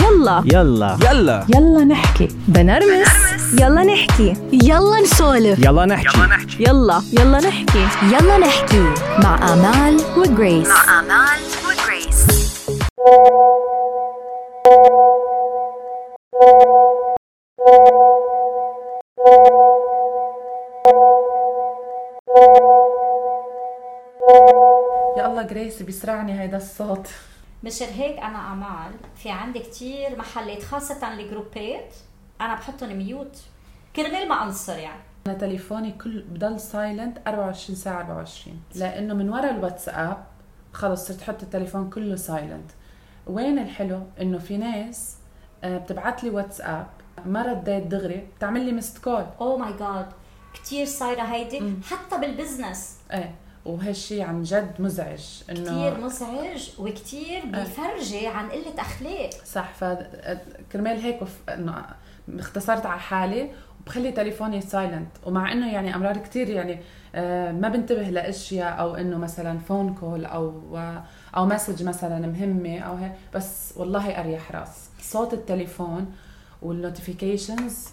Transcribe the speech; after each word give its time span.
يلا. 0.00 0.42
يلا. 0.46 0.98
يلا. 1.10 1.46
يلا 1.54 1.84
نحكي. 1.84 2.28
بنرمس. 2.48 3.08
يلا 3.60 3.82
نحكي. 3.82 4.36
يلا 4.52 5.00
نسولف. 5.00 5.58
يلا 5.58 5.86
نحكي. 5.86 6.18
يلا 6.60 7.02
يلا 7.12 7.38
نحكي. 7.40 7.86
يلا 8.12 8.38
نحكي. 8.38 8.84
مع 9.22 9.52
آمال 9.52 10.00
وجريس. 10.16 10.68
مع 10.68 11.00
آمال 11.00 11.40
وجريس. 11.66 12.26
يا 25.16 25.26
الله 25.26 25.42
جريس 25.42 25.82
بيسرعني 25.82 26.40
هيدا 26.40 26.56
الصوت. 26.56 27.08
مشان 27.64 27.88
هيك 27.88 28.18
أنا 28.18 28.52
امال 28.52 28.92
في 29.16 29.30
عندي 29.30 29.58
كتير 29.58 30.18
محلات 30.18 30.62
خاصة 30.62 31.12
ال 31.12 31.21
groups 31.21 31.76
ات. 31.76 31.94
أنا 32.40 32.54
بحطهم 32.54 32.96
mute. 32.96 33.36
كرمال 33.96 34.28
ما 34.28 34.42
أنطر 34.42 34.76
يعني. 34.78 35.00
أنا 35.26 35.34
تليفوني 35.34 35.92
كل 35.92 36.22
بضل 36.22 36.60
silent 36.60 37.18
24 37.26 37.76
ساعة 37.76 37.98
24 38.00 38.62
لأنه 38.74 39.14
من 39.14 39.28
ورا 39.30 39.50
الواتساب 39.50 40.24
خلص 40.72 41.08
صرت 41.08 41.22
أحط 41.22 41.42
التليفون 41.42 41.90
كله 41.90 42.16
silent 42.16 42.70
وين 43.26 43.58
الحلو؟ 43.58 44.02
إنه 44.20 44.38
في 44.38 44.56
ناس 44.56 45.16
آه، 45.64 45.78
بتبعت 45.78 46.24
لي 46.24 46.30
واتساب 46.30 46.86
ما 47.26 47.42
رديت 47.42 47.86
دغري 47.86 48.28
بتعمل 48.36 48.64
لي 48.64 48.72
missed 48.72 48.98
call 48.98 49.26
أو 49.40 49.56
my 49.58 49.72
god 49.72 50.06
كتير 50.54 50.86
صايرة 50.86 51.22
هيدي. 51.22 51.74
حتى 51.90 52.18
بال 52.20 52.35
business 52.35 52.96
إيه. 53.12 53.34
وهالشي 53.64 54.22
عن 54.22 54.42
جد 54.42 54.70
مزعج 54.78 55.24
إنه 55.50 55.62
كتير 55.64 56.04
مزعج 56.04 56.70
وكتير 56.78 57.46
بيفرجي 57.46 58.26
عن 58.26 58.48
قلة 58.50 58.74
أخلاق. 58.80 59.30
صح 59.46 59.72
ف 59.74 59.84
كرمال 60.72 61.00
هيك 61.00 61.22
وف... 61.22 61.38
إنه 61.48 61.84
اختصرت 62.38 62.86
على 62.86 63.00
حالي 63.00 63.50
وبخلي 63.80 64.12
تليفوني 64.12 64.60
silent 64.60 65.08
ومع 65.26 65.52
إنه 65.52 65.72
يعني 65.72 65.94
أمرار 65.94 66.16
كتير 66.16 66.48
يعني 66.48 66.80
آه، 67.14 67.52
ما 67.52 67.68
بنتبه 67.68 68.02
لأشياء 68.02 68.80
أو 68.80 68.94
إنه 68.94 69.18
مثلا 69.18 69.58
phone 69.58 69.94
call 69.94 70.24
أو 70.24 70.78
أو 71.36 71.46
message 71.46 71.82
مثلا 71.82 72.26
مهمة 72.26 72.78
أو 72.78 72.94
هيك 72.94 73.12
بس 73.34 73.72
والله 73.76 74.20
أريح 74.20 74.52
راس. 74.52 74.88
صوت 75.00 75.32
التليفون 75.34 76.12
وال 76.62 76.79
notifications 76.79 77.88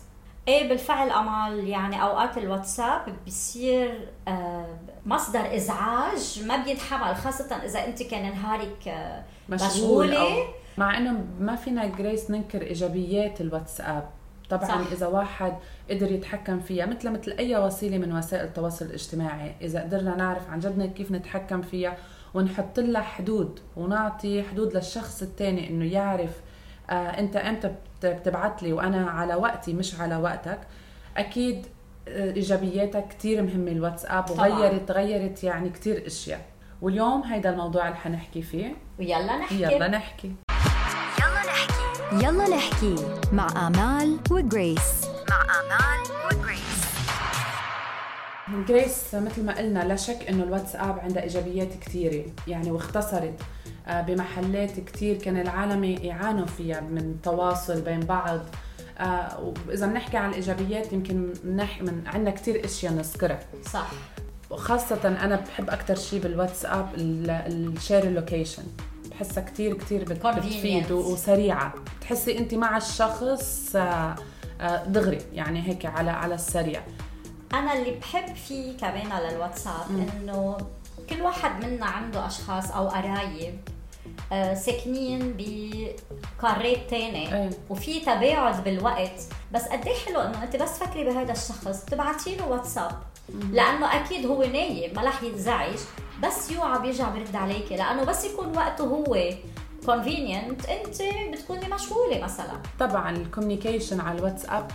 إيه 0.48 0.70
بالفعل 0.70 1.10
أمال 1.10 1.68
يعني 1.68 2.02
أوقات 2.02 2.38
الواتساب 2.38 3.02
بيصير 3.26 4.08
آه، 4.28 4.78
مصدر 5.06 5.56
إزعاج 5.56 6.44
ما 6.46 6.64
بينحمل 6.64 7.16
خاصة 7.16 7.56
إذا 7.56 7.86
أنت 7.86 8.04
كان 8.04 8.24
نهارك 8.24 8.88
آه، 8.88 9.24
مشغولة 9.50 10.48
مع 10.78 10.98
إنه 10.98 11.26
ما 11.40 11.56
فينا 11.56 11.86
جريس 11.86 12.32
ننكر 12.32 12.62
إيجابيات 12.62 13.42
الواتساب 13.42 14.10
طبعا 14.50 14.66
صح. 14.66 14.92
إذا 14.92 15.08
واحد 15.08 15.54
قدر 15.90 16.12
يتحكم 16.12 16.60
فيها 16.60 16.86
مثل 16.86 17.10
مثل 17.10 17.32
أي 17.32 17.58
وسيلة 17.58 17.98
من 17.98 18.18
وسائل 18.18 18.46
التواصل 18.46 18.86
الاجتماعي 18.86 19.56
إذا 19.62 19.82
قدرنا 19.82 20.16
نعرف 20.16 20.50
عن 20.50 20.60
جد 20.60 20.94
كيف 20.94 21.12
نتحكم 21.12 21.62
فيها 21.62 21.98
ونحط 22.34 22.80
لها 22.80 23.02
حدود 23.02 23.60
ونعطي 23.78 24.44
حدود 24.44 24.74
للشخص 24.74 25.22
الثاني 25.22 25.70
إنه 25.70 25.86
يعرف 25.86 26.32
انت 26.92 27.36
إمتى 27.36 27.76
بتبعت 28.04 28.64
لي 28.64 28.74
وأنا 28.74 29.10
على 29.10 29.36
وقتي 29.36 29.74
مش 29.74 30.00
على 30.00 30.16
وقتك 30.16 30.60
أكيد 31.18 31.66
آه، 32.08 32.34
ايجابياتها 32.34 33.02
كثير 33.02 33.42
مهمة 33.42 33.72
الواتساب 33.72 34.30
وغيرت 34.32 34.92
غيرت 34.92 35.44
يعني 35.44 35.70
كثير 35.70 36.08
أشياء. 36.08 36.46
واليوم 36.82 37.24
هيدا 37.24 37.50
الموضوع 37.50 37.88
اللي 37.88 37.98
حنحكي 37.98 38.42
فيه. 38.42 38.76
ويلا 39.00 39.38
نحكي. 39.38 39.62
يلا 39.62 39.88
نحكي. 39.88 40.32
يلا 41.20 41.42
نحكي. 41.48 42.26
يلا 42.26 42.50
نحكي 42.58 42.96
مع 43.34 43.68
آمال 43.68 44.18
وجريس. 44.32 45.06
مع 45.30 45.42
آمال 45.42 46.02
وجريس. 46.26 46.90
جريس 48.68 49.16
مثل 49.16 49.46
ما 49.46 49.58
قلنا 49.58 49.80
لا 49.80 49.96
شك 49.96 50.30
إنه 50.30 50.44
الواتساب 50.44 51.00
عندها 51.00 51.24
إيجابيات 51.24 51.74
كثيره 51.82 52.26
يعني 52.48 52.72
واختصرت. 52.72 53.42
آه، 53.42 53.59
بمحلات 53.90 54.80
كثير 54.80 55.18
كان 55.18 55.42
العالم 55.42 55.84
يعانوا 55.84 56.46
فيها 56.46 56.82
من 56.82 57.16
تواصل 57.24 57.82
بين 57.82 58.00
بعض. 58.00 58.40
آه، 59.00 59.54
وإذا 59.68 59.88
بنحكي 59.88 60.18
عن 60.18 60.30
الإيجابيات 60.30 60.94
يمكن 60.94 61.18
من, 61.44 61.66
من 61.82 62.04
عندنا 62.08 62.32
كثير 62.32 62.66
أشياء 62.66 62.94
نذكرها. 62.94 63.40
صح. 63.72 63.92
وخاصة 64.50 65.08
أنا 65.08 65.36
بحب 65.36 65.70
أكثر 65.70 65.96
شيء 65.96 66.22
بالواتساب 66.22 66.90
ال 66.96 67.14
share 67.14 68.04
ال 68.04 68.10
location 68.10 68.64
بحسها 69.12 69.44
كثير 69.44 69.74
كثير 69.74 70.04
بتفيد 70.04 70.92
وسريعة. 70.92 71.74
بتحسي 72.00 72.38
أنت 72.38 72.54
مع 72.54 72.78
الشخص 72.78 73.76
آه، 73.76 74.16
دغري. 74.88 75.22
يعني 75.34 75.68
هيك 75.68 75.86
على 75.86 76.12
على 76.12 76.36
السريع. 76.36 76.82
أنا 77.54 77.74
اللي 77.74 77.92
بحب 77.92 78.36
فيه 78.36 78.78
كمان 78.78 79.12
على 79.12 79.36
الواتساب 79.36 80.10
إنه 80.22 80.58
كل 81.10 81.22
واحد 81.22 81.66
منا 81.66 81.86
عنده 81.86 82.28
أشخاص 82.28 82.72
أو 82.72 82.88
قرايب 82.88 83.60
آه، 83.68 83.79
ساكنين 84.54 85.36
بقارات 85.38 86.90
تانية 86.90 87.44
أيه. 87.44 87.50
وفي 87.70 88.00
تباعد 88.00 88.64
بالوقت. 88.64 89.22
بس 89.54 89.64
قد 89.64 89.88
إيه 89.88 89.96
حلو 89.96 90.20
إنه 90.20 90.44
أنت 90.44 90.56
بس 90.56 90.80
فكري 90.80 91.04
بهذا 91.04 91.32
الشخص 91.32 91.86
تبعتي 91.86 92.36
له 92.36 92.48
واتساب. 92.48 92.92
لأنه 93.52 93.96
أكيد 93.96 94.26
هو 94.26 94.44
نايم 94.44 94.96
ما 94.96 95.04
رح 95.04 95.24
ينزعج 95.24 95.78
بس 96.24 96.52
يوعى 96.52 96.80
بيرجع 96.80 97.10
برد 97.10 97.36
عليكي. 97.36 97.76
لأنه 97.76 98.04
بس 98.04 98.26
يكون 98.26 98.58
وقته 98.58 98.84
هو 98.84 99.30
convenient 99.86 100.66
أنت 100.66 101.02
بتكوني 101.34 101.68
مشغولة 101.74 102.20
مثلا. 102.24 102.54
طبعا 102.80 103.18
ال 103.18 103.24
communication 103.24 104.02
على 104.02 104.18
الواتساب 104.18 104.72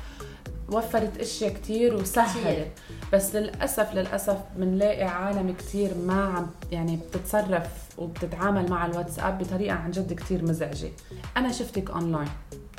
وفرت 0.73 1.21
أشياء 1.21 1.53
كتير 1.53 1.95
وسهلت. 1.95 2.69
بس 3.13 3.35
للاسف 3.35 3.95
للأسف 3.95 4.39
بنلاقي 4.57 5.05
عالم 5.05 5.55
كتير 5.59 5.91
ما 6.07 6.25
عم 6.25 6.47
يعني 6.73 6.97
بتتصرف 6.97 7.69
وبتتعامل 7.99 8.71
مع 8.71 8.87
الواتساب 8.87 9.39
بطريقة 9.39 9.75
عن 9.75 9.91
جد 9.91 10.13
كتير 10.13 10.45
مزعجة. 10.45 10.91
أنا 11.37 11.53
شفتك 11.53 11.91
اونلاين 11.91 12.29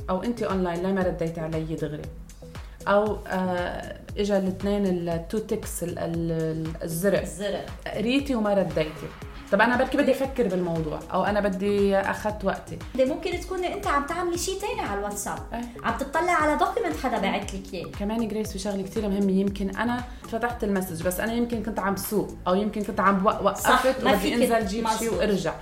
أو 0.09 0.23
انت 0.23 0.43
اونلاين 0.43 0.83
ليه 0.83 0.93
ما 0.93 1.01
رديتي 1.01 1.41
علي 1.41 1.75
دغري. 1.75 2.01
أو 2.87 3.17
آه 3.27 3.99
اجى 4.17 4.37
الاثنين 4.37 4.85
ال 5.09 5.16
two 5.16 5.37
ticks 5.37 5.79
الزرق 5.83 7.21
الزرق 7.21 7.65
قريتي 7.87 8.35
وما 8.35 8.53
رديتي. 8.53 9.09
طب 9.51 9.61
أنا 9.61 9.77
بركي 9.77 9.97
بدي 9.97 10.11
أفكر 10.11 10.47
بالموضوع 10.47 10.99
أو 11.13 11.23
أنا 11.23 11.39
بدي 11.39 11.97
أخذت 11.97 12.45
وقتي. 12.45 12.79
ممكن 12.95 13.39
تكوني 13.39 13.73
أنت 13.73 13.87
عم 13.87 14.05
تعملي 14.05 14.37
شيء 14.37 14.59
ثاني 14.59 14.81
على 14.81 14.99
الواتساب. 14.99 15.37
أه. 15.53 15.61
عم 15.87 15.97
تطلع 15.97 16.31
على 16.31 16.57
document 16.57 16.97
حدا 17.03 17.17
باعت 17.17 17.53
لك 17.53 17.73
إياه. 17.73 17.87
كمان 17.99 18.27
جريس 18.27 18.51
في 18.51 18.59
شغلة 18.59 18.83
كثير 18.83 19.09
مهمة 19.09 19.31
يمكن 19.31 19.69
أنا 19.69 20.03
فتحت 20.29 20.63
ال 20.63 20.68
message 20.68 21.03
بس 21.03 21.19
أنا 21.19 21.33
يمكن 21.33 21.63
كنت 21.63 21.79
عم 21.79 21.93
بسوق 21.93 22.35
أو 22.47 22.55
يمكن 22.55 22.83
كنت 22.83 22.99
عم 22.99 23.25
وقفت 23.25 24.03
وبدي 24.05 24.35
أنزل 24.35 24.67
جيب 24.67 24.87
شيء 24.99 25.13
وأرجع. 25.13 25.53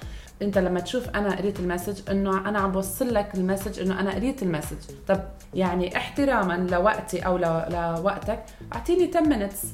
أنت 0.42 0.58
لما 0.58 0.80
تشوف 0.80 1.10
أنا 1.10 1.36
قريت 1.36 1.60
ال 1.60 1.65
message 1.65 2.02
إنه 2.10 2.50
أنا 2.50 2.60
عم 2.60 2.72
بوصل 2.72 3.14
لك 3.14 3.36
ال 3.36 3.41
message 3.41 3.80
إنه 3.80 4.00
أنا 4.00 4.12
قريت 4.12 4.44
ال 4.44 4.48
message. 4.48 4.78
طب 5.08 5.20
يعني 5.54 5.98
احتراما 5.98 6.68
لوقتي 6.72 7.20
أو 7.20 7.38
لوقتك 7.38 8.44
أعطيني 8.76 9.12
10 9.16 9.22
minutes. 9.24 9.66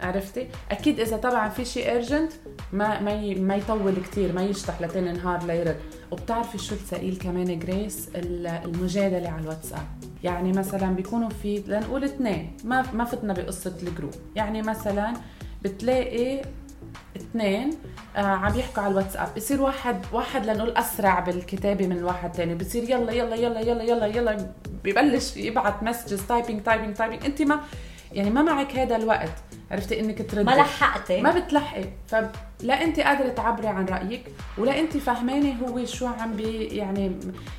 عرفتي؟ 0.00 0.48
أكيد 0.70 1.00
إذا 1.00 1.16
طبعا 1.16 1.48
في 1.48 1.64
شيء 1.64 1.96
urgent 1.96 2.32
ما 2.72 3.00
ما 3.00 3.34
ما 3.34 3.56
يطول 3.56 3.94
كثير 3.96 4.32
ما 4.32 4.42
يشطح 4.42 4.82
لتاني 4.82 5.12
نهار 5.12 5.44
ليرد 5.46 5.76
وبتعرفي 6.10 6.58
شو 6.58 6.74
الثقيل 6.74 7.16
كمان 7.16 7.58
جريس 7.58 8.08
المجادلة 8.14 9.28
على 9.28 9.42
الواتساب. 9.42 9.86
يعني 10.24 10.52
مثلا 10.52 10.94
بيكونوا 10.94 11.28
في 11.42 11.62
لنقول 11.66 12.04
اثنين 12.04 12.56
ما 12.64 12.84
ما 12.92 13.04
فتنا 13.04 13.32
بقصة 13.32 13.74
ال 13.82 13.87
group. 13.87 14.14
يعني 14.36 14.62
مثلا 14.62 15.14
بتلاقي 15.62 16.42
اثنين 17.16 17.70
آه 18.16 18.20
عم 18.20 18.58
يحكوا 18.58 18.82
على 18.82 18.92
الواتساب. 18.92 19.28
بصير 19.36 19.62
واحد 19.62 19.96
واحد 20.12 20.46
لنقول 20.46 20.70
أسرع 20.70 21.20
بالكتابة 21.20 21.86
من 21.86 22.04
واحد 22.04 22.34
ثاني 22.34 22.54
بصير 22.54 22.82
يلا 22.82 23.12
يلا 23.12 23.36
يلا 23.36 23.60
يلا 23.60 23.82
يلا 23.82 24.06
يلا 24.06 24.50
ببلش 24.84 25.36
يبعث 25.36 25.82
messages 25.82 26.22
typing 26.22 26.62
typing 26.62 26.96
typing 26.96 27.24
انت 27.24 27.42
ما 27.42 27.60
يعني 28.12 28.30
ما 28.30 28.42
معك 28.42 28.76
هذا 28.76 28.96
الوقت. 28.96 29.32
عرفتي 29.70 30.00
إنك 30.00 30.30
تردي. 30.30 30.44
ما 30.44 30.50
لحقتي. 30.50 31.20
ما 31.20 31.38
بتلحقي. 31.38 31.84
فلا 32.06 32.84
أنت 32.84 33.00
قادرة 33.00 33.28
تعبري 33.28 33.66
عن 33.66 33.86
رأيك 33.86 34.24
ولا 34.58 34.80
أنت 34.80 34.96
فهمانه 34.96 35.66
هو 35.66 35.84
شو 35.84 36.06
عم 36.06 36.36
بي 36.36 36.64
يعني 36.64 37.12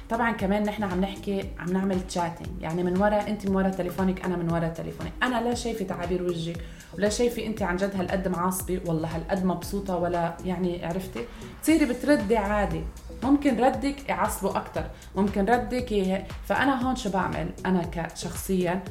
طبعا 0.10 0.32
كمان 0.32 0.64
نحن 0.64 0.84
عم 0.84 1.02
نحكي 1.02 1.44
عم 1.60 1.74
نعمل 1.74 2.08
تشاتنج 2.08 2.62
يعني 2.62 2.84
من 2.84 3.02
ورا 3.02 3.28
أنت 3.28 3.48
من 3.48 3.56
ورا 3.56 3.70
تليفونك 3.70 4.26
أنا 4.26 4.36
من 4.36 4.52
ورا 4.52 4.68
تليفوني. 4.68 5.12
أنا 5.24 5.42
لا 5.42 5.54
شايفة 5.54 5.86
تعابير 5.86 6.24
وجهك 6.24 6.58
ولا 6.98 7.10
شايفة 7.10 7.46
أنت 7.46 7.62
عن 7.62 7.76
جد 7.78 7.96
هالقد 7.96 8.28
معصبة 8.28 8.82
والله 8.86 9.16
هالقد 9.16 9.46
مبسوطة 9.46 9.98
ولا 9.98 10.38
يعني 10.46 10.86
عرفتي؟ 10.86 11.26
تصيري 11.64 11.86
بتردي 11.86 12.38
عادي. 12.38 12.82
ممكن 13.24 13.64
ردك 13.64 14.10
يعصبه 14.10 14.58
أكثر 14.58 14.84
ممكن 15.16 15.46
ردك 15.46 16.24
فأنا 16.46 16.88
هون 16.88 16.96
شو 16.96 17.10
بعمل؟ 17.10 17.50
أنا 17.66 17.82
كشخصيا 17.84 18.84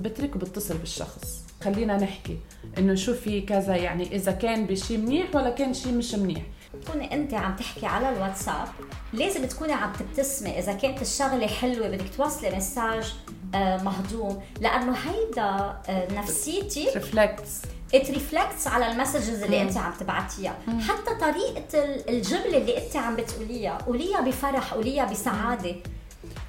بترك 0.00 0.36
وبتصل 0.36 0.78
بالشخص. 0.78 1.49
خلينا 1.64 1.96
نحكي 1.96 2.38
إنه 2.78 2.94
شو 2.94 3.14
في 3.14 3.40
كذا 3.40 3.76
يعني 3.76 4.16
إذا 4.16 4.32
كان 4.32 4.66
بشي 4.66 4.96
منيح 4.96 5.34
ولا 5.34 5.50
كان 5.50 5.74
شي 5.74 5.92
مش 5.92 6.14
منيح. 6.14 6.42
تكوني 6.86 7.14
انت 7.14 7.34
عم 7.34 7.56
تحكي 7.56 7.86
على 7.86 8.08
الواتساب 8.08 8.68
لازم 9.12 9.44
تكوني 9.46 9.72
عم 9.72 9.92
تبتسمي 9.92 10.58
إذا 10.58 10.72
كانت 10.72 11.02
الشغلة 11.02 11.46
حلوة 11.46 11.88
بدك 11.88 12.14
توصلي 12.16 12.56
message 12.56 13.14
آه، 13.54 13.82
مهضوم 13.82 14.42
لأنه 14.60 14.92
هيدا 14.92 15.76
آه، 15.88 16.12
نفسيتي 16.14 16.88
reflects 16.94 17.62
it 17.94 18.10
reflects 18.10 18.66
على 18.66 18.92
ال 18.92 18.98
messages 18.98 19.42
اللي 19.42 19.62
انت 19.62 19.76
عم 19.76 19.92
تبعتيها. 20.00 20.58
حتى 20.88 21.14
طريقة 21.20 21.84
ال- 21.84 22.08
الجملة 22.10 22.56
اللي 22.58 22.84
انت 22.86 22.96
عم 22.96 23.16
بتقوليها 23.16 23.78
قوليها 23.78 24.20
بفرح 24.20 24.74
قوليها 24.74 25.04
بسعادة. 25.04 25.76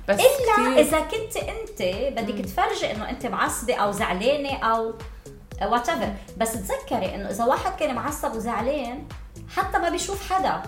بس 0.10 0.20
إلا 0.20 0.54
كتير. 0.54 0.80
إذا 0.80 1.00
كنت 1.00 1.38
أنت 1.38 1.82
بدك 2.20 2.46
تفرجي 2.46 2.92
إنه 2.92 3.10
أنت 3.10 3.26
معصبة 3.26 3.76
أو 3.76 3.92
زعلانة 3.92 4.58
أو 4.58 4.94
what 5.62 5.88
بس 6.38 6.54
تذكري 6.54 7.16
إنه 7.16 7.30
إذا 7.30 7.46
واحد 7.46 7.80
كان 7.80 7.96
معصب 7.96 8.36
وزعلان 8.36 9.04
حتى 9.56 9.78
ما 9.78 9.90
بيشوف 9.90 10.34
حدا. 10.34 10.62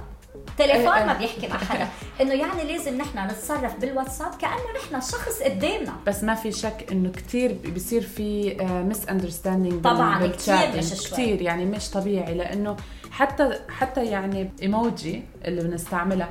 تليفون 0.58 1.06
ما. 1.06 1.14
بيحكي 1.14 1.48
مع 1.48 1.58
حدا. 1.58 1.88
إنه 2.22 2.34
يعني 2.34 2.64
لازم 2.64 2.98
نحن 2.98 3.28
نتصرف 3.28 3.76
بالواتساب 3.76 4.36
كأنه 4.42 4.64
نحن 4.84 5.02
شخص 5.02 5.42
قدامنا. 5.42 5.94
بس 6.08 6.24
ما 6.24 6.36
في 6.36 6.52
شك 6.52 6.86
إنه 6.92 7.12
كثير 7.12 7.58
بصير 7.76 8.02
في 8.02 8.58
misunderstanding 8.90 9.82
طبعاً، 9.84 10.28
كتير 10.28 10.78
مش 10.78 10.88
شوي. 10.90 10.98
كثير 11.12 11.42
يعني 11.42 11.66
مش 11.66 11.90
طبيعي. 11.90 12.34
لأنه 12.34 12.78
حتى 13.12 13.60
حتى 13.70 14.06
يعني 14.06 14.52
ايموجي 14.62 15.24
اللي 15.46 15.62
بنستعملها 15.62 16.30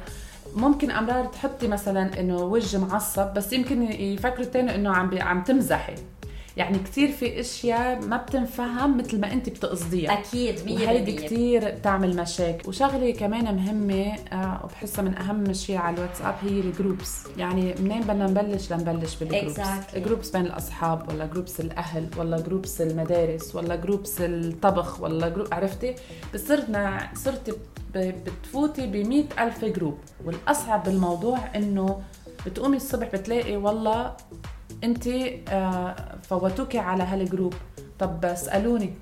ممكن 0.56 0.90
أمرار 0.90 1.24
تحطي 1.24 1.68
مثلا 1.68 2.20
إنه 2.20 2.36
وجه 2.36 2.78
معصب 2.78 3.34
بس 3.34 3.52
يمكن 3.52 3.82
يفكروا 3.82 4.44
الثاني 4.46 4.74
إنه 4.74 4.90
عم 4.90 5.18
عم 5.18 5.42
تمزحي. 5.42 5.94
يعني 6.56 6.78
كثير 6.78 7.12
في 7.12 7.40
أشياء 7.40 8.00
ما 8.06 8.16
بتنفهم 8.16 8.98
مثل 8.98 9.20
ما 9.20 9.32
أنت 9.32 9.48
بتقصديها. 9.48 10.12
أكيد 10.12 10.60
وهيدي 10.70 11.16
100% 11.16 11.24
كثير 11.24 11.70
بتعمل 11.70 12.16
مشاكل. 12.16 12.68
وشغلة 12.68 13.10
كمان 13.12 13.56
مهمة 13.56 14.12
آه، 14.32 14.60
وبحسها 14.64 15.02
من 15.02 15.14
أهم 15.18 15.44
الشيء 15.50 15.76
على 15.76 15.96
الواتساب 15.96 16.34
هي 16.42 16.60
ال 16.60 16.67
groups. 16.67 17.18
يعني 17.36 17.74
منين 17.80 18.00
بدنا 18.00 18.26
نبلش؟ 18.26 18.72
لنبلش 18.72 19.14
بال 19.16 19.25
groups. 19.25 19.56
Exactly. 19.60 19.98
groups 19.98 20.30
بين 20.30 20.46
الأصحاب 20.46 21.08
ولا 21.08 21.26
groups 21.26 21.60
الأهل 21.60 22.08
ولا 22.16 22.40
groups 22.40 22.80
المدارس 22.80 23.54
ولا 23.56 23.76
groups 23.76 24.16
الطبخ 24.20 25.00
ولا 25.00 25.28
group 25.28 25.46
عرفتي؟ 25.54 25.94
بصرنا 26.34 27.10
صرتي 27.14 27.52
ب- 27.94 28.14
بتفوتي 28.24 28.86
ب 28.86 28.94
ألف 29.38 29.64
group. 29.64 29.98
والأصعب 30.24 30.84
بالموضوع 30.84 31.38
إنه 31.56 32.00
بتقومي 32.46 32.76
الصبح 32.76 33.08
بتلاقي 33.12 33.56
والله 33.56 34.16
انت 34.84 35.08
آه، 35.48 35.94
فوتوكي 36.22 36.78
على 36.78 37.02
هال 37.02 37.15
group. 37.15 37.54
طب 37.98 38.24
اسالوني 38.24 38.94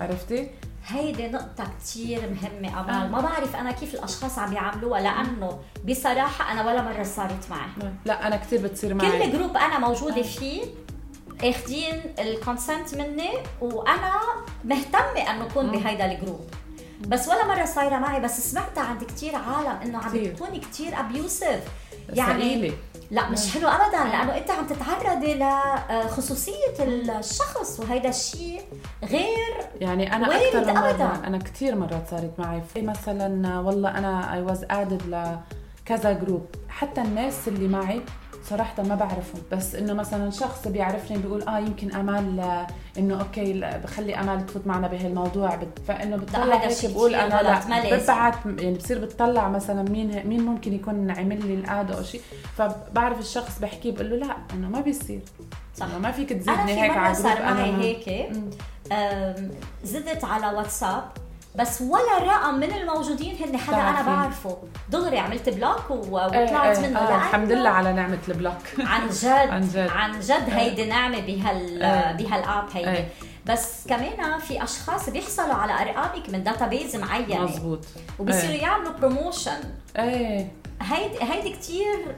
عرفتي؟ 0.00 0.50
هيدي 0.86 1.28
نقطة 1.28 1.64
كتير 1.80 2.20
مهمة. 2.30 2.78
آه. 2.78 2.80
أمال 2.80 3.10
ما 3.12 3.20
بعرف 3.20 3.56
أنا 3.56 3.72
كيف 3.72 3.94
الأشخاص 3.94 4.38
عم 4.38 4.50
بيعاملوها 4.50 5.00
لأنه 5.00 5.58
بصراحة 5.88 6.52
أنا 6.52 6.66
ولا 6.66 6.82
مرة 6.82 7.02
صارت 7.02 7.50
معي. 7.50 7.92
لا 8.04 8.26
أنا 8.26 8.36
كثير 8.36 8.62
بتصير 8.62 8.94
معي. 8.94 9.22
كل 9.22 9.32
group 9.32 9.56
أنا 9.56 9.78
موجودة 9.78 10.22
فيه 10.22 10.62
اخذين 11.44 12.02
ال 12.18 12.27
consent 12.27 12.94
مني 12.94 13.30
وأنا 13.60 14.12
مهتمة 14.64 15.30
إنه 15.30 15.46
أكون 15.46 15.70
بهيدا 15.70 16.12
ال 16.12 16.16
group. 16.16 16.40
بس 17.08 17.28
ولا 17.28 17.46
مرة 17.46 17.64
صايرة 17.64 17.98
معي 17.98 18.20
بس 18.20 18.50
سمعتها 18.50 18.82
عند 18.82 19.04
كتير 19.04 19.36
عالم 19.36 19.78
إنه 19.82 19.98
عم 19.98 20.08
كتير. 20.08 20.32
بتكون 20.32 20.60
كتير 20.60 21.00
abusive 21.00 21.60
ثقيلة. 22.16 22.74
لا 23.10 23.30
مش 23.30 23.54
حلو 23.54 23.68
ابدا 23.68 24.04
لأنه 24.04 24.36
أنت 24.36 24.50
عم 24.50 24.66
تتعرضي 24.66 25.34
لخصوصيه 25.34 26.74
الشخص 26.80 27.80
وهيدا 27.80 28.08
الشيء 28.08 28.62
غير 29.04 29.54
يعني 29.80 30.16
أنا 30.16 30.36
أكثر 30.36 30.64
من. 30.64 30.74
مرة 30.74 31.22
أنا 31.26 31.38
كثير 31.38 31.74
مرات 31.74 32.10
صارت 32.10 32.32
معي 32.38 32.62
في 32.74 32.82
مثلا 32.82 33.58
والله 33.58 33.98
أنا 33.98 34.34
I 34.34 34.42
was 34.42 34.64
added 34.70 35.02
لكذا 35.86 36.12
group 36.12 36.46
حتى 36.68 37.00
الناس 37.00 37.48
اللي 37.48 37.68
معي 37.68 38.00
صراحة 38.50 38.82
ما 38.82 38.94
بعرفهم. 38.94 39.42
بس 39.52 39.74
إنه 39.74 39.92
مثلا 39.92 40.30
شخص 40.30 40.68
بيعرفني 40.68 41.18
بيقول 41.18 41.42
آه 41.42 41.58
يمكن 41.58 41.92
أمال 41.94 42.40
آه، 42.40 42.66
إنه 42.98 43.20
أوكي 43.20 43.60
بخلي 43.84 44.14
أمال 44.20 44.46
تفوت 44.46 44.66
معنا 44.66 44.88
بهالموضوع. 44.88 45.54
بت- 45.54 45.78
فإنه 45.88 46.16
بتطلع 46.16 46.56
هيك 46.56 46.90
بقول 46.90 47.14
أنا 47.14 47.42
لا. 47.42 47.60
ببعت 48.04 48.36
يعني 48.46 48.74
بصير 48.78 48.98
بتطلع 49.04 49.48
مثلا 49.48 49.82
مين 49.90 50.26
مين 50.28 50.42
ممكن 50.44 50.72
يكون 50.74 51.10
عمل 51.10 51.46
لي 51.46 51.54
القعده 51.54 51.98
أو 51.98 52.02
شيء. 52.02 52.20
فبعرف 52.58 53.18
الشخص 53.20 53.58
بحكيه 53.58 53.92
بقول 53.92 54.10
له 54.10 54.16
لا 54.16 54.36
إنه 54.54 54.68
ما 54.68 54.80
بيصير. 54.80 55.20
صح. 55.76 55.86
ما 56.02 56.10
فيك 56.10 56.28
تزيدني 56.32 56.82
هيك 56.82 56.90
على 56.90 57.14
صار 57.14 57.42
معي 57.42 57.72
هيك 58.06 58.32
زدت 59.84 60.24
على 60.24 60.56
واتساب. 60.56 61.04
بس 61.54 61.80
ولا 61.82 62.18
رقم 62.22 62.54
من 62.54 62.72
الموجودين 62.72 63.36
هن 63.36 63.56
حدا 63.56 63.76
أنا. 63.76 64.02
بعرفه 64.02 64.58
دغري 64.90 65.18
عملت 65.18 65.48
block 65.48 65.90
إيه، 65.90 65.96
وطلعت 66.10 66.78
إيه، 66.78 66.88
منه 66.88 66.98
آه 66.98 67.16
الحمد 67.16 67.52
لله 67.52 67.68
على 67.70 67.92
نعمة 67.92 68.18
ال 68.28 68.32
block 68.32 68.54
عن 68.78 69.08
جد 69.22 69.26
عن 69.26 69.68
جد. 69.68 69.88
عن 69.90 70.20
جد 70.20 70.50
هيدي 70.50 70.84
نعمة 70.84 71.20
بهال 71.20 71.82
إيه. 71.82 72.12
بهال 72.12 72.38
app 72.38 72.64
هيدي 72.74 72.90
إيه. 72.90 73.08
بس 73.46 73.86
كمان 73.88 74.38
في 74.38 74.62
أشخاص 74.64 75.10
بيحصلوا 75.10 75.54
على 75.54 75.72
أرقامك 75.72 76.28
من 76.30 76.42
database 76.44 76.96
معينة 76.96 77.44
مزبوط 77.44 77.84
وبصيروا 78.18 78.54
إيه. 78.54 78.62
يعملوا 78.62 78.92
promotion 78.92 79.60
إيه 79.98 80.52
هيدي 80.80 81.18
هيدي 81.20 81.50
كثير 81.50 82.16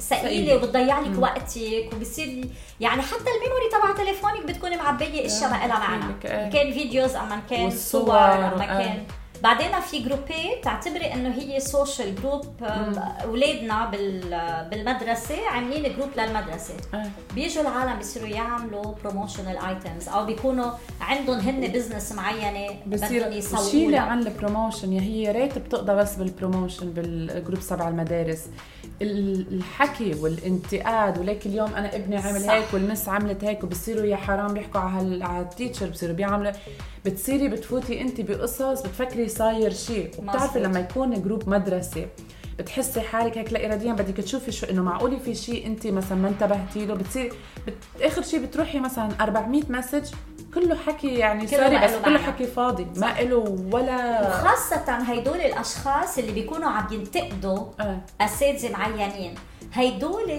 ثقيله. 0.00 0.56
وبتضيع 0.56 1.00
لك 1.00 1.18
وقتك 1.18 1.90
وبصير 1.92 2.44
يعني 2.80 3.02
حتى 3.02 3.30
ال 3.36 3.41
memory 3.41 3.68
تبع 3.72 4.04
تليفونك 4.04 4.46
بتكون 4.46 4.76
معبية 4.78 5.26
اشياء 5.26 5.50
ما 5.50 5.66
لها 5.66 5.78
معنى. 5.78 6.04
إن 6.04 6.50
كان 6.50 6.72
videos 6.72 7.16
أما 7.16 7.40
كان 7.50 7.70
صور 7.70 8.18
أما 8.18 8.62
إيه. 8.62 8.84
كان 8.86 9.04
بعدين 9.42 9.80
في 9.80 9.98
جروبات 9.98 10.64
تعتبري 10.64 11.12
إنه 11.14 11.34
هي 11.34 11.60
social 11.60 12.14
group 12.14 12.44
أولادنا 13.24 13.90
بال- 13.90 14.68
بالمدرسة 14.70 15.48
عاملين 15.48 15.82
group 15.96 16.08
للمدرسة 16.16 16.74
إيه. 16.94 17.10
بيجوا 17.34 17.62
العالم 17.62 17.96
بيصيروا 17.96 18.28
يعملوا 18.28 18.94
promotional 19.04 19.58
items 19.58 20.08
أو 20.08 20.26
بيكونوا 20.26 20.70
عندهم 21.00 21.38
هن 21.38 21.72
business 21.72 22.12
معينة 22.12 22.74
بدهم 22.86 23.40
شيلي 23.70 23.86
لها. 23.90 24.00
عن 24.00 24.18
ال 24.18 24.25
promotion 24.25 24.92
يا 24.92 25.00
هي 25.00 25.22
يا 25.22 25.32
ريت 25.32 25.58
بتقضى 25.58 25.94
بس 25.94 26.14
بال 26.14 26.28
promotion 26.28 26.90
بال 26.90 27.10
group 27.10 27.60
تبع 27.60 27.88
المدارس 27.88 28.46
ال- 29.02 29.46
الحكي 29.54 30.14
والانتقاد 30.14 31.18
وليك 31.18 31.46
اليوم 31.46 31.74
أنا 31.74 31.96
ابني 31.96 32.16
عمل 32.16 32.40
صح. 32.40 32.50
هيك 32.50 32.64
وال 32.72 32.84
miss 32.84 33.08
عملت 33.08 33.44
هيك 33.44 33.64
وبصيروا 33.64 34.06
يا 34.06 34.16
حرام 34.16 34.54
بيحكوا 34.54 34.80
على 34.80 35.40
ال 35.40 35.46
teacher 35.46 35.86
بصيروا 35.90 36.14
بيعملوا 36.14 36.52
بتصيري 37.04 37.48
بتفوتي 37.48 38.00
انت 38.00 38.20
بقصص 38.20 38.82
بتفكري 38.82 39.27
صاير 39.28 39.72
شيء. 39.72 40.10
وبتعرفي. 40.18 40.58
لما 40.60 40.80
يكون 40.80 41.22
group 41.22 41.48
مدرسة 41.48 42.06
بتحسي 42.58 43.00
حالك 43.00 43.38
هيك 43.38 43.52
لا 43.52 43.66
اراديا 43.66 43.92
بدك 43.92 44.16
تشوفي 44.16 44.52
شو 44.52 44.66
إنه 44.66 44.82
معقوله 44.82 45.18
في 45.18 45.34
شيء 45.34 45.66
أنت 45.66 45.86
مثلا 45.86 46.18
ما 46.18 46.28
انتبهتي 46.28 46.86
له. 46.86 46.94
بتصير 46.94 47.32
بت... 47.66 47.74
آخر 48.02 48.22
شيء 48.22 48.40
بتروحي 48.44 48.80
مثلا 48.80 49.08
400 49.20 49.62
message 49.68 50.04
كله 50.54 50.74
حكي 50.86 51.14
يعني 51.14 51.46
كله 51.46 51.58
sorry 51.68 51.84
بس 51.84 51.90
كله. 52.04 52.18
حكي 52.18 52.46
فاضي. 52.46 52.86
ما 52.96 53.20
له 53.20 53.36
ولا 53.72 54.28
وخاصة 54.28 54.92
هيدول 55.12 55.40
الأشخاص 55.40 56.18
اللي 56.18 56.32
بيكونوا 56.32 56.68
عم 56.70 56.86
ينتقدوا 56.92 57.66
آه. 57.80 57.98
أساتذة 58.20 58.72
معينين. 58.72 59.34
هيدول 59.74 60.32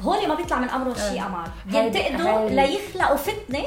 هول 0.00 0.28
ما 0.28 0.34
بيطلع 0.34 0.58
من 0.58 0.68
أمرهم 0.68 0.94
شيء 0.94 1.26
أمر. 1.26 1.48
هيدي- 1.68 1.98
ينتقدوا 1.98 2.48
ليخلقوا 2.50 3.16
فتنة 3.16 3.64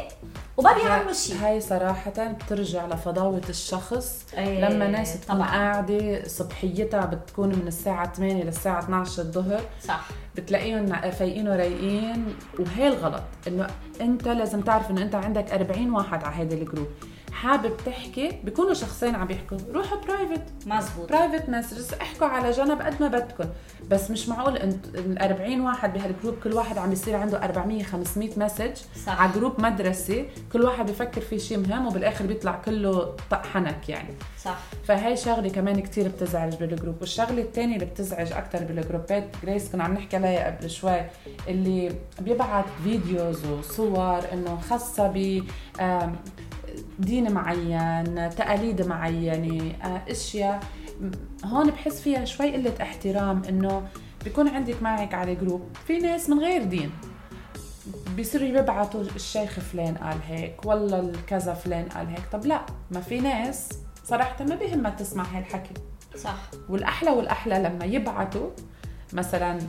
وما 0.62 0.74
بيعملوا 0.74 1.14
شيء 1.14 1.36
هاي 1.36 1.62
صراحة 1.62 2.12
بترجع 2.32 2.86
لفضاوة 2.86 3.42
الشخص. 3.50 4.26
إيه، 4.38 4.70
لما 4.70 4.88
ناس 4.88 5.22
تكون 5.22 5.36
طبعاً. 5.36 5.48
قاعدة 5.48 6.28
صبحيتها 6.28 7.06
بتكون 7.06 7.50
من 7.50 7.68
الساعة 7.68 8.14
8 8.14 8.44
للساعة 8.44 8.80
12 8.80 9.22
الظهر. 9.22 9.62
صح. 9.88 10.08
بتلاقيهم 10.36 10.86
فايقين 11.12 11.48
ورايقين. 11.48 12.36
وهي 12.60 12.88
الغلط 12.88 13.24
إنه 13.48 13.68
أنت 14.02 14.28
لازم 14.28 14.62
تعرف 14.62 14.92
إنه 14.92 15.02
أنت 15.02 15.16
عندك 15.16 15.52
40 15.52 15.92
واحد 15.92 16.24
على 16.24 16.36
هذا 16.36 16.54
ال 16.54 16.59
group. 16.59 16.88
حابب 17.32 17.78
تحكي 17.86 18.32
بيكونوا 18.44 18.74
شخصين 18.74 19.16
عم 19.16 19.32
يحكوا. 19.32 19.58
روحوا 19.74 19.98
private 19.98 20.44
مزبوط. 20.66 21.10
private 21.10 21.50
messages 21.50 21.94
احكوا 21.94 22.28
على 22.28 22.52
جنب 22.52 22.82
قد 22.82 23.02
ما 23.02 23.08
بدكم 23.08 23.46
بس 23.90 24.12
مش 24.12 24.30
معقول 24.30 24.58
انت 24.58 24.86
ال 24.96 25.20
40 25.20 25.62
واحد 25.62 25.94
بهال 25.94 26.10
group 26.10 26.36
كل 26.44 26.54
واحد 26.54 26.78
عم 26.78 26.92
يصير 26.92 27.16
عنده 27.16 27.44
400 27.44 27.84
500 27.84 28.30
message 28.38 28.72
صح. 29.06 29.22
على 29.22 29.32
group 29.32 29.62
مدرسي 29.62 30.26
كل 30.54 30.62
واحد 30.62 30.92
بفكر 30.92 31.22
في 31.22 31.40
شيء 31.40 31.58
مهم 31.60 31.88
وبالآخر 31.88 32.26
بيطلع 32.26 32.62
كله 32.66 33.16
طق 33.32 33.46
حنك 33.46 33.90
يعني. 33.90 34.14
صح. 34.44 34.58
فهي 34.88 35.18
شغلة 35.18 35.50
كمان 35.50 35.80
كتير 35.82 36.08
بتزعج 36.08 36.56
بال 36.56 36.67
group 36.67 36.96
والشغلة 37.02 37.42
الثانية 37.42 37.76
اللي 37.76 37.86
بتزعج 37.86 38.32
أكثر 38.32 38.64
بالجروبات 38.64 39.24
جريس 39.44 39.70
كنا 39.72 39.84
عم 39.84 39.94
نحكي 39.94 40.16
عليها 40.18 40.48
قبل 40.58 40.70
شوي 40.70 41.02
اللي 41.48 41.92
بيبعت 42.22 42.66
videos 42.84 43.46
وصور 43.46 44.20
إنه 44.34 44.60
خاصة 44.70 45.08
ب 45.08 45.44
دين 47.02 47.32
معين 47.32 48.30
تقاليد 48.30 48.82
معينة 48.82 49.74
آه، 49.84 50.02
أشياء. 50.12 50.60
هون 51.46 51.70
بحس 51.70 52.02
فيها 52.02 52.26
شوي 52.26 52.54
قلة 52.54 52.74
احترام 52.82 53.42
إنه 53.50 53.88
بيكون 54.24 54.48
عندك 54.48 54.82
معك 54.82 55.14
على 55.14 55.36
جروب 55.36 55.70
في 55.88 55.98
ناس 55.98 56.30
من 56.30 56.40
غير 56.40 56.64
دين 56.64 56.92
بيصيروا 58.16 58.48
يبعتوا 58.48 59.02
الشيخ 59.02 59.60
فلان 59.60 59.96
قال 59.96 60.18
هيك 60.28 60.66
والله 60.66 61.00
الكذا 61.00 61.54
فلان 61.54 61.86
قال 61.90 62.08
هيك. 62.08 62.22
طب 62.32 62.46
لا 62.46 62.62
ما 62.92 63.02
في 63.02 63.20
ناس 63.20 63.70
صراحة 64.04 64.46
ما 64.46 64.56
بيهمها 64.56 64.92
تسمع 64.92 65.24
هالحكي 65.24 65.74
صح. 66.18 66.38
والأحلى 66.70 67.10
والأحلى 67.12 67.60
لما 67.60 67.86
يبعتوا 67.86 68.50
مثلا 69.14 69.60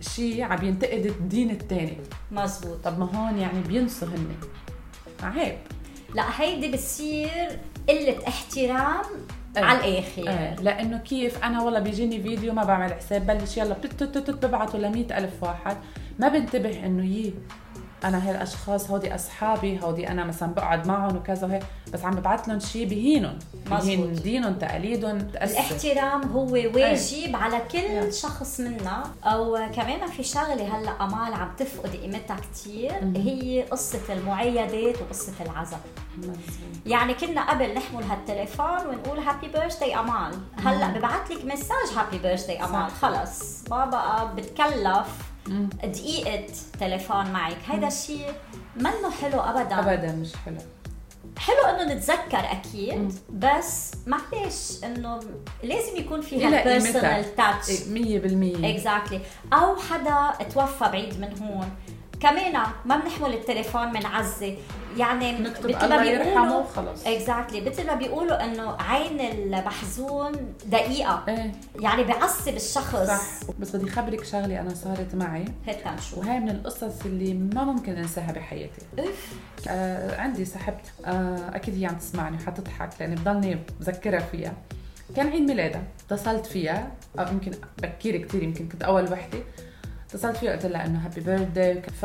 شيء 0.00 0.42
عم 0.42 0.64
ينتقد 0.64 1.06
الدين 1.06 1.50
الثاني 1.50 1.96
مزبوط. 2.32 2.76
طب 2.84 2.98
ما 2.98 3.06
هون 3.06 3.38
يعني 3.38 3.60
بينسوا 3.60 4.08
هن. 4.08 4.34
عيب 5.22 5.58
لا 6.14 6.40
هيدي 6.40 6.68
بتصير 6.68 7.58
قلة 7.88 8.16
احترام 8.28 9.04
إيه. 9.56 9.64
على 9.64 9.78
الآخر. 9.78 10.28
إيه. 10.28 10.54
لأنه 10.54 10.98
كيف؟ 10.98 11.44
أنا 11.44 11.62
والله 11.62 11.80
بيجيني 11.80 12.22
فيديو 12.22 12.52
ما 12.52 12.64
بعمل 12.64 12.94
حساب 12.94 13.26
بلش 13.26 13.56
يلا 13.56 13.76
ببعته 14.28 14.78
ل 14.78 15.12
ألف 15.12 15.42
واحد. 15.42 15.76
ما 16.18 16.28
بنتبه 16.28 16.86
إنه 16.86 17.04
يي 17.04 17.34
أنا 18.04 18.30
هالاشخاص 18.30 18.90
هودي 18.90 19.14
أصحابي 19.14 19.80
هودي 19.82 20.08
أنا 20.08 20.24
مثلا 20.24 20.54
بقعد 20.54 20.86
معهم 20.86 21.16
وكذا 21.16 21.46
وهيك 21.46 21.62
بس 21.92 22.04
عم 22.04 22.14
ببعث 22.14 22.48
لهم 22.48 22.58
شيء 22.60 22.88
بهينهم. 22.88 23.38
بهين. 23.70 24.12
دينهم 24.12 24.54
تقاليدهم 24.54 25.18
تأثر 25.18 25.52
الاحترام 25.52 26.22
هو 26.32 26.52
واجب 26.52 27.36
على 27.36 27.60
كل 27.72 27.80
Yeah. 27.80 28.14
شخص 28.14 28.60
منا. 28.60 29.02
أو 29.24 29.58
كمان 29.74 30.06
في 30.06 30.22
شغلة 30.22 30.76
هلأ 30.78 30.90
أمال 31.04 31.34
عم 31.34 31.48
تفقد 31.58 31.96
قيمتها 31.96 32.36
كثير 32.36 32.92
هي 33.16 33.62
قصة 33.62 34.00
المعايدات 34.10 35.02
وقصة 35.02 35.32
العزاء. 35.40 35.80
يعني 36.86 37.14
كنا 37.14 37.50
قبل 37.50 37.74
نحمل 37.74 38.02
هالتليفون 38.04 38.86
ونقول 38.88 39.18
happy 39.18 39.48
birthday 39.48 39.98
أمال. 39.98 40.32
هلأ 40.64 40.88
ببعث 40.88 41.30
لك 41.30 41.44
message 41.44 41.96
happy 41.96 42.18
birthday 42.18 42.64
أمال. 42.64 42.90
خلص. 42.90 43.64
ما 43.70 43.84
بقى 43.84 44.34
بتكلف. 44.36 45.29
دقيقة 45.84 46.46
تليفون 46.80 47.30
معك. 47.30 47.56
هيدا 47.66 47.88
الشيء 47.88 48.32
منه 48.76 49.10
حلو 49.22 49.40
ابدا. 49.40 49.78
ابدا 49.78 50.12
مش 50.12 50.32
حلو. 50.44 50.56
حلو 51.38 51.64
إنه 51.64 51.94
نتذكر 51.94 52.38
أكيد 52.38 53.12
بس 53.30 53.92
معلش 54.06 54.84
إنه 54.84 55.20
لازم 55.62 55.96
يكون 55.96 56.20
في 56.20 56.44
هال 56.44 56.62
personal 56.62 57.36
touch 57.36 57.70
إيه، 57.70 57.88
مية 57.88 58.18
بالمية. 58.18 58.74
exactly 58.74 59.20
أو 59.52 59.76
حدا 59.76 60.44
توفى 60.54 60.84
بعيد 60.84 61.20
من 61.20 61.38
هون. 61.42 61.70
كمان 62.20 62.52
ما 62.84 62.96
بنحمل 62.96 63.34
التليفون 63.34 63.92
من 63.92 64.06
عزة. 64.06 64.56
يعني 64.96 65.32
نكتب 65.38 65.70
مثل 65.70 65.88
ما 65.88 66.02
بيقولوا- 66.02 66.60
وخلص. 66.60 67.06
اكزاكتلي 67.06 67.60
مثل 67.70 67.86
ما 67.86 67.94
بيقولوا 67.94 68.44
إنه 68.44 68.76
عين 68.80 69.20
المحزون 69.20 70.32
دقيقة. 70.66 71.24
إيه. 71.28 71.52
يعني 71.80 72.04
بيعصب 72.04 72.48
الشخص. 72.56 73.06
صح. 73.06 73.50
بس 73.60 73.76
بدي 73.76 73.90
خبرك 73.90 74.24
شغلة 74.24 74.60
أنا 74.60 74.74
صارت 74.74 75.14
معي. 75.14 75.44
هيك 75.66 75.86
نشوف 75.86 76.18
وهي 76.18 76.40
من 76.40 76.48
القصص 76.50 77.04
اللي 77.04 77.34
ما 77.34 77.64
ممكن 77.64 77.96
أنساها 77.96 78.32
بحياتي. 78.32 78.82
آه 79.68 80.20
عندي 80.20 80.44
صاحبتي. 80.44 80.90
آه 81.06 81.50
أكيد 81.56 81.74
هي 81.78 81.86
عم 81.86 81.94
تسمعني 81.94 82.36
وحتضحك 82.36 82.90
لأني 83.00 83.14
بضلني 83.16 83.58
بذكرها 83.80 84.20
فيها. 84.20 84.52
كان 85.16 85.28
عيد 85.28 85.42
ميلادها. 85.42 85.82
اتصلت 86.10 86.46
فيها. 86.46 86.90
أو 87.18 87.26
يمكن 87.32 87.50
بكير 87.82 88.16
كثير 88.16 88.42
يمكن 88.42 88.68
كنت 88.68 88.82
أول 88.82 89.12
وحدة. 89.12 89.38
اتصلت 90.14 90.36
فيها 90.36 90.52
قلت 90.52 90.66
لها 90.66 90.86
إنه 90.86 90.98
happy 90.98 91.20
birthday 91.20 91.82
ف 91.82 92.04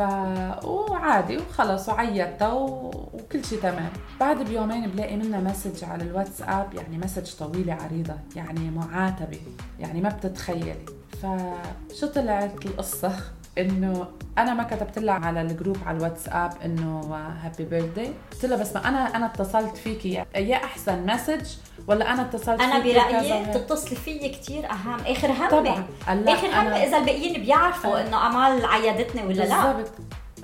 وعادي 0.64 1.36
وخلص 1.36 1.88
وعيطتها 1.88 2.52
و... 2.52 2.90
وكل 3.14 3.44
شيء 3.44 3.60
تمام. 3.60 3.90
بعد 4.20 4.42
بيومين 4.42 4.90
بلاقي 4.90 5.16
منها 5.16 5.40
message 5.40 5.84
على 5.84 6.04
الواتساب 6.04 6.74
يعني 6.74 6.98
message 6.98 7.34
طويلة 7.34 7.74
عريضة 7.74 8.14
يعني 8.36 8.70
معاتبة 8.70 9.40
يعني 9.80 10.00
ما 10.00 10.08
بتتخيلي. 10.08 10.84
فشو 11.22 12.06
طلعت 12.06 12.66
القصة؟ 12.66 13.12
إنه 13.58 14.06
أنا 14.38 14.54
ما 14.54 14.62
كتبت 14.62 14.98
لها 14.98 15.14
على 15.14 15.40
ال 15.40 15.46
group 15.46 15.76
على 15.86 15.96
الواتساب 15.96 16.52
إنه 16.64 17.00
happy 17.42 17.64
birthday 17.64 18.12
قلت 18.32 18.44
لها 18.44 18.56
بس 18.56 18.74
ما 18.76 18.88
أنا 18.88 19.16
أنا 19.16 19.26
اتصلت 19.26 19.76
فيكي. 19.76 20.24
يا 20.34 20.56
أحسن 20.56 21.06
message 21.06 21.56
ولا 21.88 22.12
أنا 22.12 22.22
اتصلت 22.22 22.60
أنا 22.60 22.78
برأيي 22.78 23.32
وهيك؟ 23.32 23.54
تتصلي 23.54 23.96
فيي 23.96 24.28
كثير 24.28 24.70
أهم. 24.70 24.96
آخر 25.06 25.32
همي 25.32 25.48
طبعا. 25.50 25.86
هلا 26.06 26.32
آخر 26.32 26.46
همي 26.46 26.86
إذا 26.86 26.98
الباقيين 26.98 27.42
بيعرفوا 27.42 28.00
إنه 28.00 28.26
أمال 28.26 28.64
عيدتني 28.64 29.22
ولا 29.22 29.32
لا. 29.32 29.72
بالضبط. 29.72 29.92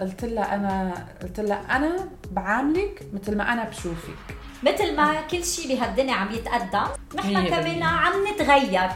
قلت 0.01 0.25
لها 0.25 0.55
أنا 0.55 0.95
قلت 1.23 1.41
لها 1.41 1.77
أنا 1.77 2.09
بعاملك 2.31 3.07
مثل 3.13 3.37
ما 3.37 3.53
أنا 3.53 3.65
بشوفك. 3.65 4.37
مثل 4.63 4.97
ما 4.97 5.21
كل 5.21 5.45
شيء 5.45 5.77
بهالدنيا 5.77 6.15
عم 6.15 6.33
يتقدم 6.33 6.87
نحن 7.15 7.49
كمان. 7.49 7.83
عم 7.83 8.13
نتغير. 8.35 8.91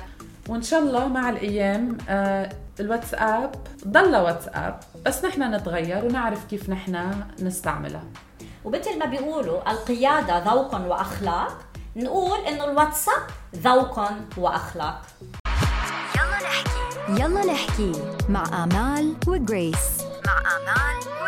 وإن 0.49 0.63
شاء 0.63 0.81
الله 0.81 1.09
مع 1.09 1.29
الأيام 1.29 1.99
آه 2.09 2.49
الواتساب 2.81 3.55
ضل 3.89 4.17
واتساب 4.17 4.81
بس 5.07 5.25
نحن 5.25 5.55
نتغير 5.55 6.05
ونعرف 6.05 6.45
كيف 6.45 6.71
نحن 6.71 7.11
نستعملها 7.43 8.05
ومثل 8.65 8.99
ما 8.99 9.07
بيقولوا 9.07 9.71
القيادة 9.71 10.39
ذوق 10.39 10.75
وأخلاق. 10.75 11.66
نقول 11.97 12.39
إنه 12.39 12.65
الواتساب 12.65 13.23
ذوق 13.57 14.01
وأخلاق. 14.37 15.03
يلا 16.17 16.39
نحكي. 16.43 17.23
يلا 17.23 17.45
نحكي 17.53 17.93
مع 18.29 18.65
آمال 18.65 19.15
وجريس. 19.27 20.01
مع 20.27 20.39
آمال 20.39 21.26